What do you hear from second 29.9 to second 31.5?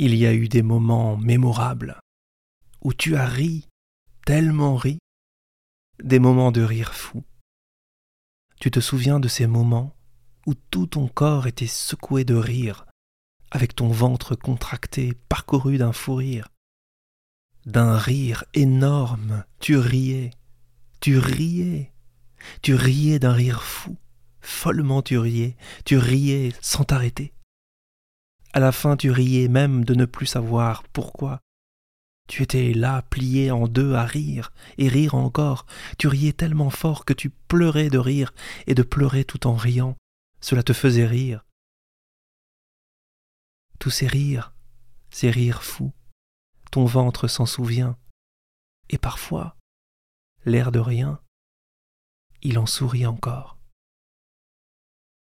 ne plus savoir pourquoi.